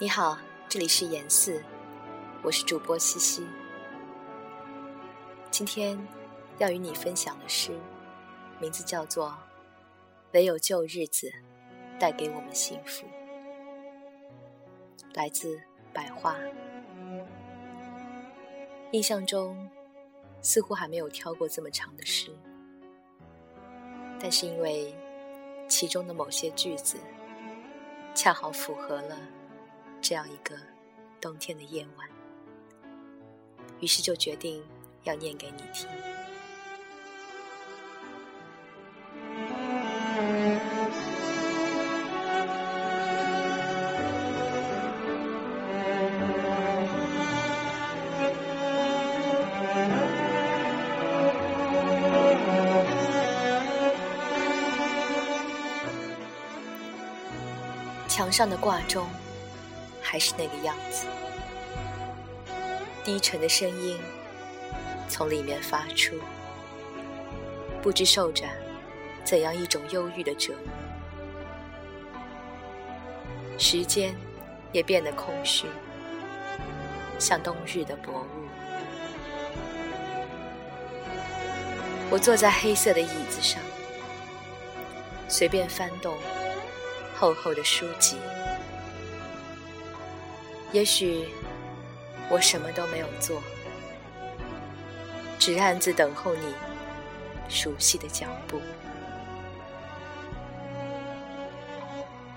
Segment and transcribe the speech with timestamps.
[0.00, 0.38] 你好，
[0.68, 1.60] 这里是严四，
[2.44, 3.44] 我是主播西西。
[5.50, 5.98] 今天
[6.58, 7.76] 要与你分享的诗，
[8.60, 9.30] 名字叫做
[10.34, 11.28] 《唯有旧日子
[11.98, 13.04] 带给我们幸福》，
[15.14, 15.60] 来自
[15.92, 16.36] 百花。
[18.92, 19.68] 印象中
[20.40, 22.30] 似乎还没有挑过这么长的诗，
[24.20, 24.94] 但是因为
[25.66, 26.98] 其中的某些句子，
[28.14, 29.18] 恰好符合了。
[30.00, 30.56] 这样一个
[31.20, 32.08] 冬天的夜晚，
[33.80, 34.64] 于是就决定
[35.04, 35.86] 要念给你听。
[58.08, 59.06] 墙上的挂钟。
[60.10, 61.06] 还是那个样子，
[63.04, 64.00] 低沉的声音
[65.06, 66.18] 从里面发出，
[67.82, 68.46] 不知受着
[69.22, 70.72] 怎样一种忧郁的折磨。
[73.58, 74.16] 时间
[74.72, 75.66] 也变得空虚，
[77.18, 78.48] 像冬日的薄雾。
[82.08, 83.60] 我坐在黑色的椅子上，
[85.28, 86.16] 随便翻动
[87.14, 88.16] 厚厚的书籍。
[90.72, 91.26] 也许
[92.30, 93.42] 我什么都没有做，
[95.38, 96.54] 只暗自等候你
[97.48, 98.60] 熟悉的脚步。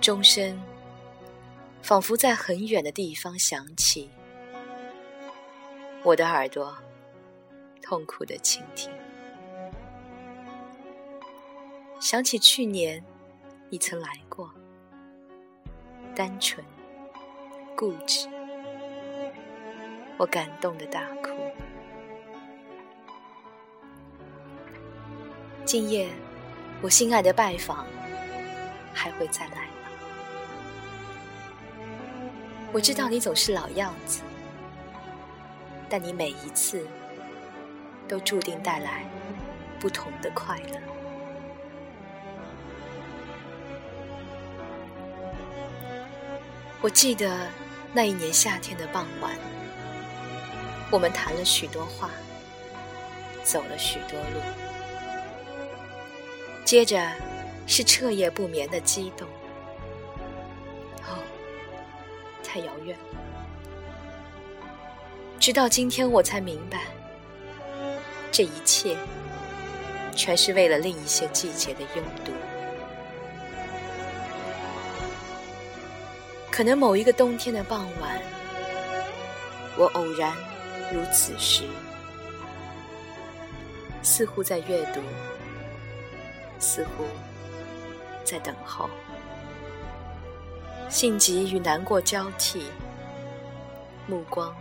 [0.00, 0.60] 钟声
[1.82, 4.08] 仿佛在很远的地方响起，
[6.04, 6.76] 我的耳朵
[7.80, 8.88] 痛苦的倾听，
[12.00, 13.04] 想起去年
[13.68, 14.48] 你曾来过，
[16.14, 16.64] 单纯。
[17.74, 18.28] 固执，
[20.16, 21.30] 我感动的大哭。
[25.64, 26.08] 今夜，
[26.80, 27.86] 我心爱的拜访
[28.92, 29.88] 还会再来吗？
[32.72, 34.22] 我知道你总是老样子，
[35.88, 36.86] 但你每一次
[38.06, 39.04] 都注定带来
[39.80, 40.80] 不同的快乐。
[46.80, 47.48] 我记得。
[47.94, 49.36] 那一年夏天的傍晚，
[50.90, 52.08] 我们谈了许多话，
[53.44, 54.40] 走了许多路，
[56.64, 57.06] 接着
[57.66, 59.28] 是彻夜不眠的激动。
[61.02, 61.18] 哦，
[62.42, 63.18] 太遥远了。
[65.38, 66.84] 直到今天，我才明白，
[68.30, 68.96] 这一切
[70.16, 72.32] 全是为了另一些季节的拥堵。
[76.52, 78.22] 可能某一个冬天的傍晚，
[79.78, 80.36] 我偶然
[80.92, 81.64] 如此时，
[84.02, 85.00] 似乎在阅读，
[86.58, 87.06] 似乎
[88.22, 88.90] 在等候，
[90.90, 92.66] 性急与难过交替，
[94.06, 94.54] 目光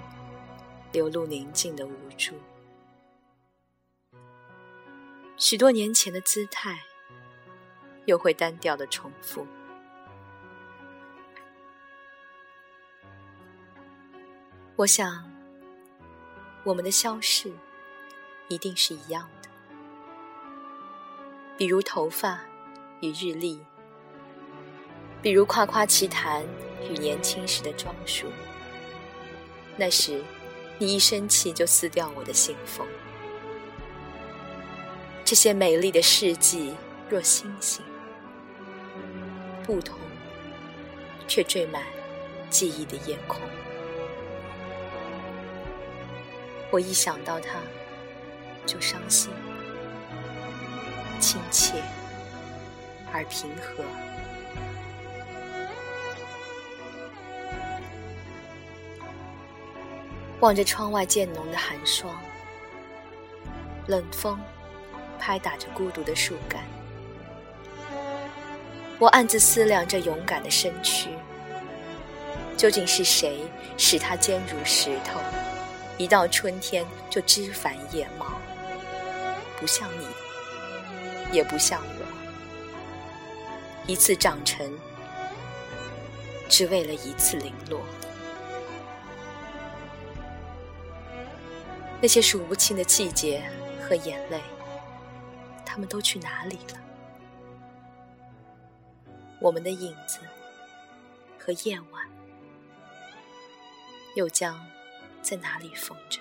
[0.93, 2.35] 流露宁静的无助，
[5.35, 6.79] 许多年前的姿态，
[8.05, 9.45] 又会单调的重复。
[14.81, 15.23] 我想，
[16.63, 17.51] 我们的消逝
[18.47, 19.49] 一定是一样的。
[21.55, 22.39] 比如头发
[22.99, 23.59] 与日历，
[25.21, 26.43] 比如夸夸其谈
[26.89, 28.25] 与年轻时的装束。
[29.77, 30.23] 那时，
[30.79, 32.83] 你一生气就撕掉我的信封。
[35.23, 36.73] 这些美丽的事迹
[37.07, 37.85] 若星星，
[39.63, 39.99] 不同，
[41.27, 41.83] 却缀满
[42.49, 43.39] 记忆的夜空。
[46.71, 47.59] 我一想到他，
[48.65, 49.29] 就伤心，
[51.19, 51.73] 亲切
[53.11, 53.83] 而平和。
[60.39, 62.09] 望着窗外渐浓的寒霜，
[63.87, 64.39] 冷风
[65.19, 66.63] 拍打着孤独的树干，
[68.97, 71.09] 我暗自思量：这勇敢的身躯，
[72.55, 73.41] 究竟是谁
[73.77, 75.19] 使它坚如石头？
[76.01, 78.25] 一到春天就枝繁叶茂，
[79.59, 80.07] 不像你，
[81.31, 82.05] 也不像我。
[83.85, 84.75] 一次长成，
[86.49, 87.81] 只为了一次零落。
[92.01, 93.43] 那些数不清的季节
[93.87, 94.41] 和眼泪，
[95.63, 96.79] 他们都去哪里了？
[99.39, 100.17] 我们的影子
[101.37, 102.09] 和夜晚，
[104.15, 104.59] 又将
[105.21, 106.19] 在哪里风筝？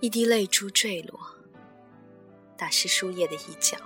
[0.00, 1.18] 一滴泪珠坠落，
[2.56, 3.76] 打湿书页的一角；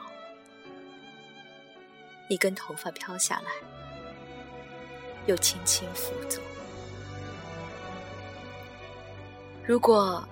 [2.28, 3.50] 一根头发飘下来，
[5.26, 6.40] 又轻轻拂走。
[9.64, 10.22] 如果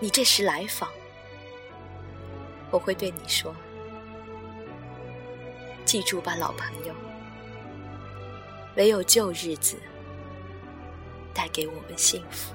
[0.00, 0.90] 你这时来访，
[2.70, 3.54] 我会对你说
[5.84, 6.94] ：“记住吧，老朋友，
[8.78, 9.76] 唯有旧日子
[11.34, 12.54] 带给我们幸福。”